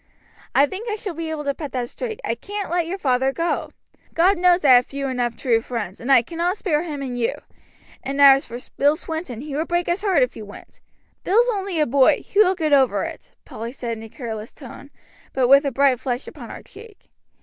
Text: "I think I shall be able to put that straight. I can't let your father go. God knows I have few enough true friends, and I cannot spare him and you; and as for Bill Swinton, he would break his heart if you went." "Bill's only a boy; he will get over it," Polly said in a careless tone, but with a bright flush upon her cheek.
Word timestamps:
"I 0.55 0.65
think 0.65 0.89
I 0.89 0.95
shall 0.95 1.13
be 1.13 1.29
able 1.29 1.43
to 1.43 1.53
put 1.53 1.73
that 1.73 1.87
straight. 1.87 2.19
I 2.25 2.33
can't 2.33 2.71
let 2.71 2.87
your 2.87 2.97
father 2.97 3.31
go. 3.31 3.69
God 4.15 4.39
knows 4.39 4.65
I 4.65 4.71
have 4.73 4.87
few 4.87 5.07
enough 5.07 5.37
true 5.37 5.61
friends, 5.61 5.99
and 5.99 6.11
I 6.11 6.23
cannot 6.23 6.57
spare 6.57 6.81
him 6.81 7.03
and 7.03 7.19
you; 7.19 7.35
and 8.01 8.19
as 8.19 8.47
for 8.47 8.57
Bill 8.77 8.95
Swinton, 8.95 9.41
he 9.41 9.55
would 9.55 9.67
break 9.67 9.85
his 9.85 10.01
heart 10.01 10.23
if 10.23 10.35
you 10.35 10.43
went." 10.43 10.81
"Bill's 11.23 11.49
only 11.53 11.79
a 11.79 11.85
boy; 11.85 12.23
he 12.25 12.39
will 12.39 12.55
get 12.55 12.73
over 12.73 13.03
it," 13.03 13.33
Polly 13.45 13.71
said 13.71 13.95
in 13.95 14.01
a 14.01 14.09
careless 14.09 14.53
tone, 14.55 14.89
but 15.33 15.47
with 15.47 15.65
a 15.65 15.71
bright 15.71 15.99
flush 15.99 16.27
upon 16.27 16.49
her 16.49 16.63
cheek. 16.63 17.11